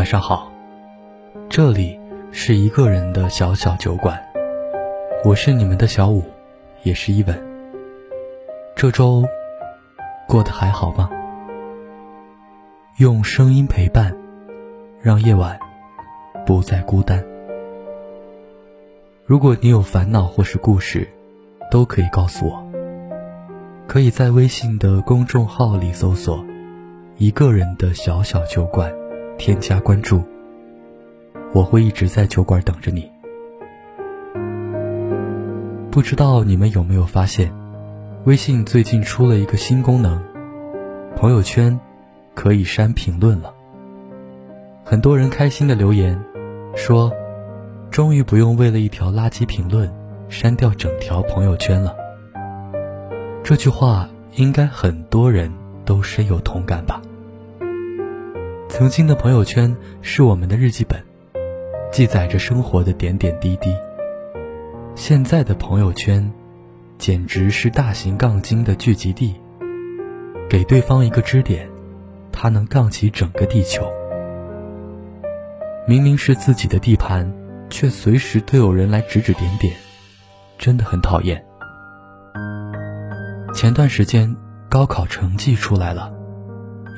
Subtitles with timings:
[0.00, 0.50] 晚上好，
[1.50, 2.00] 这里
[2.32, 4.18] 是一个人的小小酒馆，
[5.26, 6.24] 我是你们的小五，
[6.84, 7.38] 也是一吻。
[8.74, 9.22] 这周
[10.26, 11.10] 过得还好吗？
[12.96, 14.16] 用声音陪伴，
[15.02, 15.60] 让夜晚
[16.46, 17.22] 不再孤单。
[19.26, 21.06] 如果你有烦恼或是故事，
[21.70, 22.66] 都可以告诉我。
[23.86, 26.42] 可以在微信的公众号里搜索
[27.18, 28.90] “一个人的小小酒馆”，
[29.40, 30.22] 添加关注。
[31.52, 33.10] 我会一直在酒馆等着你。
[35.90, 37.50] 不知道你们有没有发现，
[38.26, 40.22] 微信最近出了一个新功能，
[41.16, 41.80] 朋友圈
[42.34, 43.52] 可以删评论了。
[44.84, 46.22] 很多人开心的留言
[46.76, 47.10] 说。
[47.90, 49.92] 终于不用为了一条垃圾评论
[50.28, 51.92] 删掉整条朋友圈了。
[53.42, 55.52] 这句话应该很多人
[55.84, 57.02] 都深有同感吧。
[58.70, 61.04] 曾经的朋友圈是我们的日记本，
[61.90, 63.74] 记载着生活的点点滴滴。
[64.94, 66.32] 现在的朋友圈，
[66.96, 69.34] 简直是大型杠精的聚集地。
[70.48, 71.68] 给对方一个支点，
[72.30, 73.92] 他能杠起整个地球。
[75.86, 77.30] 明明是自己的地盘。
[77.72, 79.72] 却随时都有人来指指点点，
[80.58, 81.40] 真的很讨厌。
[83.54, 84.36] 前段时间
[84.68, 86.12] 高考成绩出来了，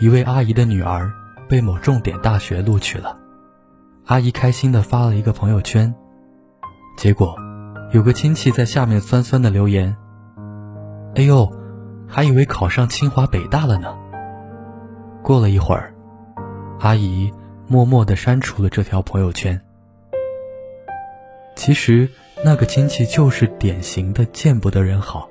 [0.01, 1.13] 一位阿姨的女儿
[1.49, 3.19] 被某重点大学录取了，
[4.07, 5.95] 阿姨开心的发了一个朋友圈，
[6.97, 7.37] 结果
[7.93, 9.97] 有个亲戚在下面酸酸的留言
[11.15, 11.51] ：“哎呦，
[12.09, 13.97] 还以为考上清华北大了呢。”
[15.23, 15.95] 过了一会儿，
[16.81, 17.33] 阿姨
[17.69, 19.61] 默默的删除了这条朋友圈。
[21.55, 22.09] 其实
[22.45, 25.29] 那个亲戚就是典型的见不得人好。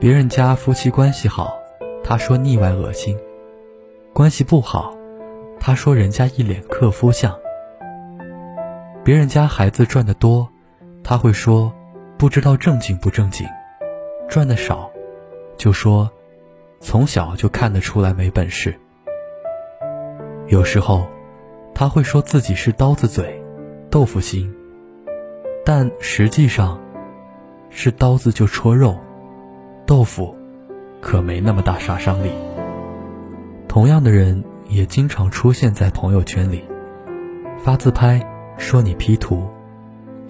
[0.00, 1.54] 别人家夫妻关系好，
[2.02, 3.16] 他说腻歪恶心；
[4.16, 4.96] 关系不好，
[5.60, 7.38] 他说人家一脸克夫相。
[9.04, 10.48] 别人家孩子赚得多，
[11.04, 11.70] 他会说
[12.16, 13.46] 不知道正经不正经；
[14.26, 14.90] 赚的少，
[15.58, 16.10] 就说
[16.80, 18.74] 从小就看得出来没本事。
[20.46, 21.06] 有时候，
[21.74, 23.38] 他会说自己是刀子嘴、
[23.90, 24.50] 豆腐心。
[25.62, 26.80] 但实际上，
[27.68, 28.96] 是刀子就戳肉，
[29.84, 30.34] 豆腐
[31.02, 32.30] 可没那么大杀伤力。
[33.76, 36.64] 同样的人也经常出现在朋友圈里，
[37.58, 38.26] 发自拍
[38.56, 39.46] 说你 P 图，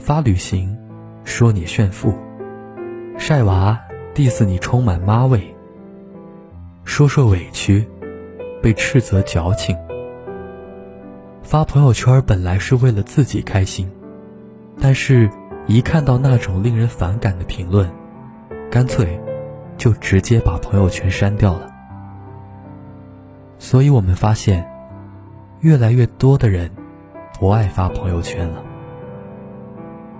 [0.00, 0.76] 发旅行
[1.22, 2.12] 说你炫富，
[3.16, 3.78] 晒娃
[4.16, 5.40] diss 你充满妈味，
[6.82, 7.86] 说说委屈
[8.60, 9.76] 被斥责矫情。
[11.44, 13.88] 发朋友圈本来是为了自己开心。
[14.80, 15.30] 但是，
[15.68, 17.88] 一看到那种令人反感的评论，
[18.72, 19.20] 干脆
[19.78, 21.75] 就直接把朋友圈删掉了。
[23.59, 24.69] 所以我们发现，
[25.61, 26.71] 越来越多的人
[27.39, 28.62] 不爱发朋友圈了。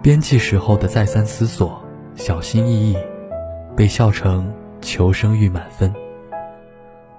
[0.03, 1.83] 编辑时候的再三思索、
[2.15, 2.97] 小心翼翼，
[3.77, 5.93] 被笑成求生欲满分，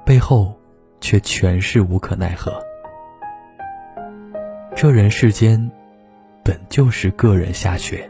[0.06, 0.54] 背后
[1.02, 2.54] 却全是无可奈何。
[4.76, 5.72] 这人世间。
[6.44, 8.10] 本就是个人下雪，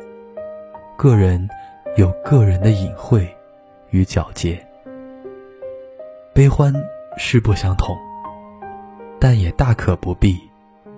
[0.96, 1.50] 个人
[1.96, 3.28] 有个人的隐晦
[3.90, 4.64] 与皎洁，
[6.36, 6.72] 悲欢
[7.18, 7.98] 是不相同，
[9.20, 10.40] 但也大可不必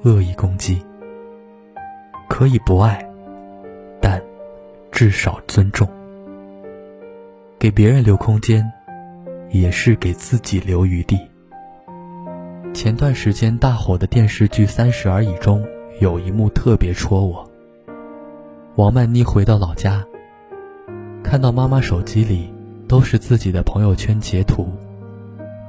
[0.03, 0.83] 恶意攻击。
[2.27, 3.03] 可以不爱，
[3.99, 4.21] 但
[4.91, 5.89] 至少尊重，
[7.57, 8.63] 给别人留空间，
[9.49, 11.17] 也是给自己留余地。
[12.73, 15.65] 前段时间大火的电视剧《三十而已》中。
[15.99, 17.45] 有一幕特别戳我。
[18.77, 20.01] 王曼妮回到老家，
[21.21, 22.53] 看到妈妈手机里
[22.87, 24.71] 都是自己的朋友圈截图，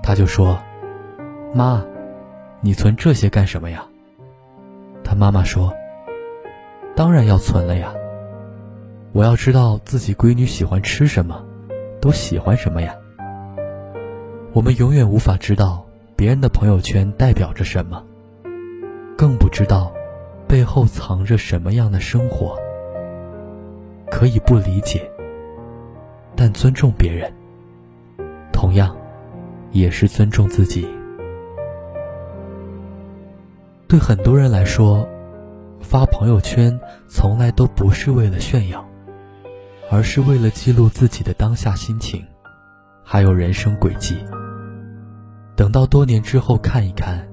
[0.02, 0.58] 她就说
[1.54, 1.84] ：“妈，
[2.60, 3.84] 你存这些干什么呀？”
[5.04, 5.72] 她妈妈说
[6.96, 7.92] ：“当然要存了呀，
[9.12, 11.44] 我要知道自己闺女喜欢吃什么，
[12.00, 12.94] 都喜欢什么呀。”
[14.52, 15.86] 我们永远无法知道
[16.16, 18.04] 别人的朋友圈代表着什么，
[19.16, 19.92] 更不知道。
[20.48, 22.58] 背后藏着什么样的生活？
[24.10, 25.08] 可以不理解，
[26.34, 27.32] 但尊重别人，
[28.52, 28.96] 同样
[29.72, 30.88] 也是尊重自己。
[33.88, 35.08] 对很多人来说，
[35.80, 36.78] 发朋友圈
[37.08, 38.84] 从来都不是为了炫耀，
[39.90, 42.24] 而是为了记录自己的当下心情，
[43.04, 44.16] 还有人生轨迹。
[45.56, 47.28] 等到多年之后看一看，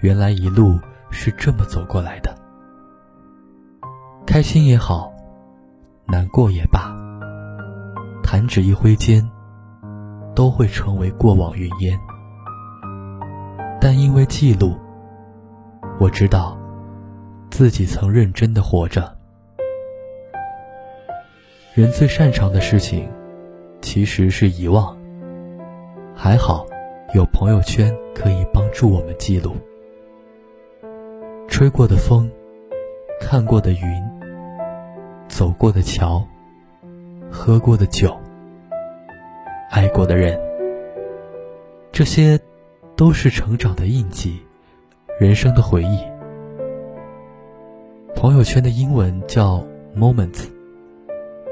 [0.00, 0.78] 原来一路。
[1.16, 2.34] 是这么走过来的，
[4.26, 5.12] 开心也好，
[6.08, 6.92] 难过也罢，
[8.20, 9.24] 弹指一挥间，
[10.34, 11.98] 都会成为过往云烟。
[13.80, 14.74] 但因为记录，
[15.98, 16.58] 我知道，
[17.50, 19.14] 自己曾认真的活着。
[21.74, 23.08] 人最擅长的事情，
[23.80, 24.96] 其实是遗忘。
[26.14, 26.64] 还好，
[27.14, 29.56] 有朋友圈可以帮助我们记录。
[31.48, 32.30] 吹过的风，
[33.20, 33.80] 看过的云，
[35.28, 36.24] 走过的桥，
[37.30, 38.16] 喝过的酒，
[39.74, 40.38] 爱过的人，
[41.90, 42.38] 这些，
[42.94, 44.40] 都是成长的印记。
[45.18, 45.98] 人生的回忆，
[48.14, 49.66] 朋友圈的英文叫
[49.96, 50.48] “moments”，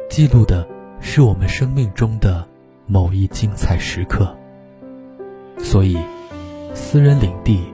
[0.09, 0.65] 记录的
[1.01, 2.47] 是我们生命中的
[2.87, 4.33] 某一精彩时刻。
[5.59, 5.99] 所以，
[6.75, 7.65] 私人领地，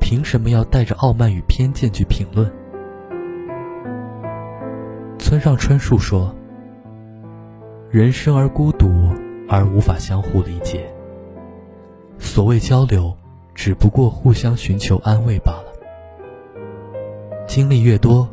[0.00, 2.50] 凭什么要带着傲慢与偏见去评论？
[5.18, 6.34] 村上春树说
[7.92, 9.10] ：“人生而孤独，
[9.48, 10.86] 而无法相互理解。
[12.18, 13.14] 所谓交流。”
[13.56, 15.72] 只不过互相寻求安慰罢了。
[17.48, 18.28] 经历越多，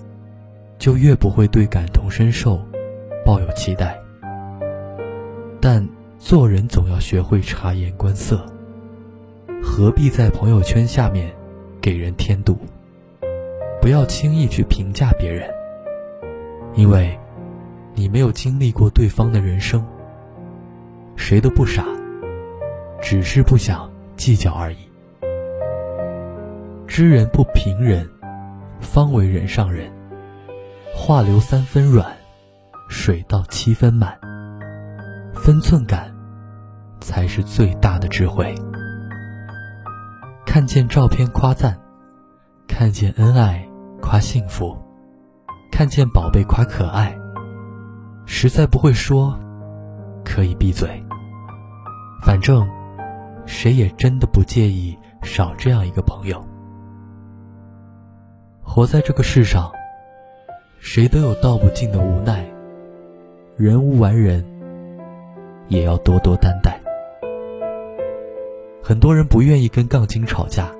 [0.77, 2.59] 就越不会对感同身受
[3.25, 3.97] 抱有期待。
[5.61, 5.87] 但
[6.19, 8.45] 做人总要学会察言观色，
[9.63, 11.33] 何必在朋友圈下面
[11.81, 12.57] 给人添堵？
[13.81, 15.49] 不要轻易去评价别人，
[16.75, 17.17] 因为
[17.95, 19.81] 你没有经历过对方的人生。
[21.15, 21.85] 谁都不傻，
[23.01, 24.77] 只是不想计较而已。
[26.87, 28.07] 知人不评人，
[28.79, 29.91] 方为人上人。
[30.95, 32.15] 话留三分软，
[32.87, 34.15] 水到七分满。
[35.33, 36.13] 分寸感，
[37.01, 38.53] 才是最大的智慧。
[40.45, 41.75] 看见照片夸赞，
[42.67, 43.67] 看见恩爱
[43.99, 44.77] 夸幸福，
[45.71, 47.17] 看见宝贝夸可爱。
[48.25, 49.37] 实在不会说，
[50.23, 50.89] 可以闭嘴。
[52.23, 52.67] 反正，
[53.45, 56.43] 谁也真的不介意少这样一个朋友。
[58.61, 59.71] 活在这个世上，
[60.79, 62.45] 谁都有道不尽的无奈。
[63.57, 64.43] 人无完人，
[65.67, 66.81] 也要多多担待。
[68.81, 70.71] 很多人不愿意跟杠精吵架，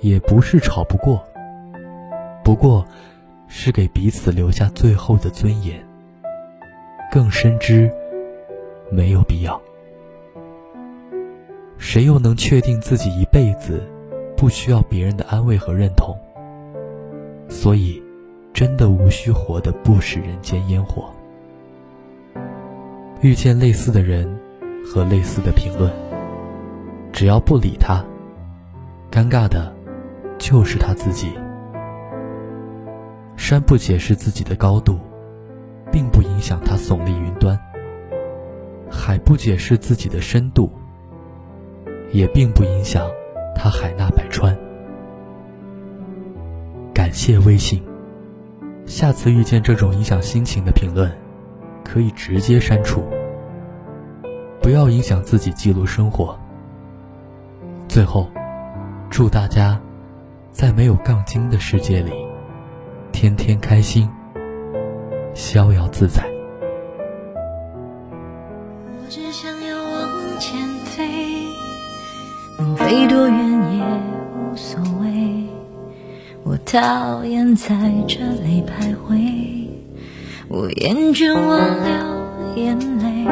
[0.00, 1.22] 也不是吵不过，
[2.44, 2.86] 不过
[3.48, 5.84] 是给彼此留下最后的尊严。
[7.10, 7.90] 更深知
[8.90, 9.60] 没有必要。
[11.78, 13.82] 谁又能确定自己一辈子
[14.36, 16.16] 不需要别人的安慰和认同？
[17.48, 18.02] 所以，
[18.52, 21.12] 真的无需活得不食人间烟火。
[23.20, 24.28] 遇见类似的人
[24.84, 25.90] 和类似的评论，
[27.12, 28.04] 只要不理他，
[29.10, 29.72] 尴尬的，
[30.38, 31.32] 就是他自己。
[33.36, 34.98] 山不解释自己的高度，
[35.92, 37.56] 并不影响它耸立云端；
[38.90, 40.70] 海不解释自己的深度，
[42.12, 43.10] 也并不影响
[43.54, 44.56] 它海纳百川。
[46.94, 47.82] 感谢微信。
[48.86, 51.10] 下次遇见这种影响心情的评论，
[51.84, 53.02] 可以直接删除。
[54.62, 56.38] 不要影响自己记录生活。
[57.88, 58.28] 最后，
[59.10, 59.80] 祝大家
[60.52, 62.12] 在没有杠精的世界里，
[63.10, 64.08] 天天开心，
[65.34, 66.35] 逍遥自在。
[72.58, 73.36] 能飞多远
[73.76, 73.84] 也
[74.34, 75.44] 无所谓。
[76.42, 77.74] 我讨厌在
[78.08, 79.68] 这里徘徊，
[80.48, 83.26] 我厌倦我流眼泪，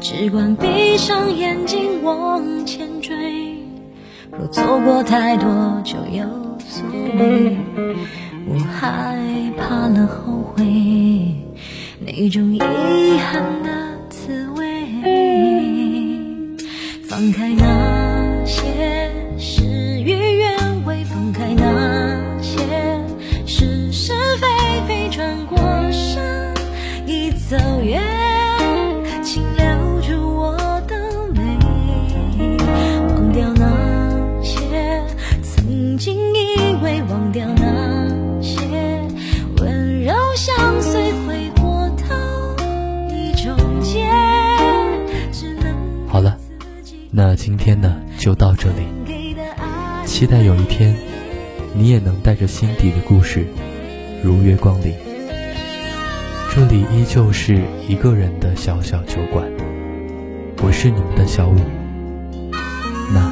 [0.00, 3.56] 只管闭上眼睛往前追。
[4.30, 6.24] 若错过太多就有
[6.60, 6.82] 所
[7.18, 7.58] 谓，
[8.46, 9.18] 我害
[9.58, 10.64] 怕了后悔，
[12.00, 13.70] 那种遗憾的
[14.08, 14.62] 滋味。
[17.02, 17.66] 放开那
[48.22, 48.86] 就到这里，
[50.06, 50.94] 期待有一天
[51.74, 53.44] 你也能带着心底的故事
[54.22, 54.94] 如约光临。
[56.54, 59.44] 这里依旧是一个人的小小酒馆，
[60.62, 61.56] 我是你们的小五，
[63.12, 63.28] 那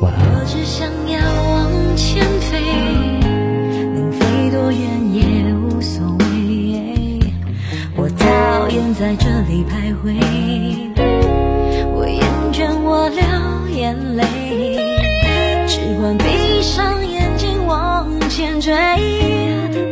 [0.00, 0.34] 晚安。
[0.34, 1.20] 我只想要
[1.52, 2.60] 往前飞，
[3.94, 7.20] 能飞多远也无所谓。
[7.94, 10.18] 我讨厌在这里徘徊，
[13.86, 14.24] 眼泪，
[15.68, 18.74] 只管闭上眼睛往前追。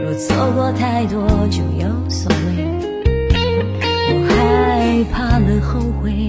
[0.02, 2.66] 若错过太多，就有所谓。
[4.10, 6.26] 我害怕了，后悔。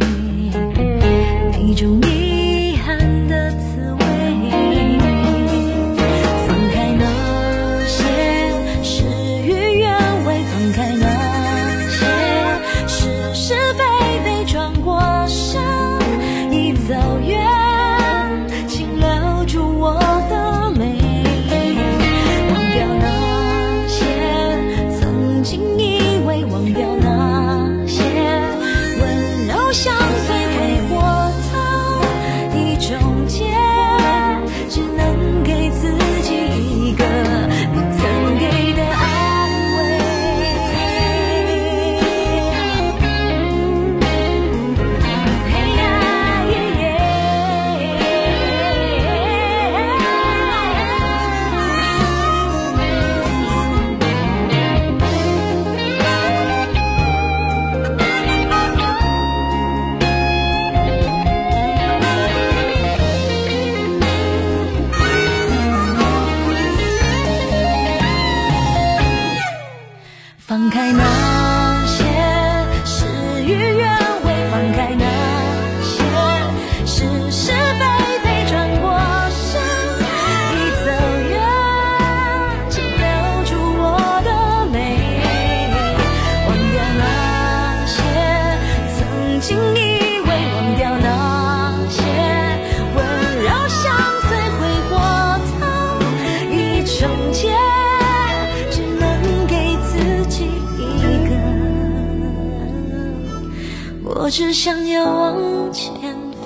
[104.25, 105.93] 我只想要往前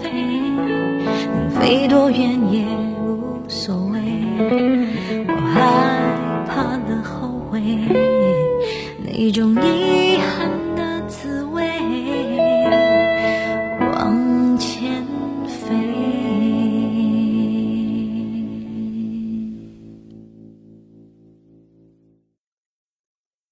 [0.03, 2.19] 飞，能飞多远
[2.51, 2.65] 也
[3.01, 4.01] 无所谓。
[5.25, 7.61] 我害怕了后悔，
[9.01, 10.08] 那种你。